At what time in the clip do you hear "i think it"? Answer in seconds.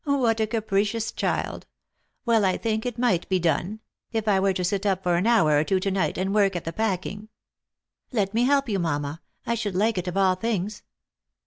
2.43-2.97